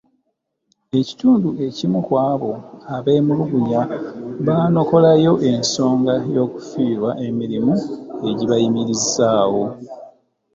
[0.99, 2.51] Ekitundu ekimu ku abo
[2.95, 3.81] abeemulugunya
[4.45, 7.73] baanokolayo ensonga y’okufiirwa emirimu
[8.29, 9.63] egibayimirizaawo.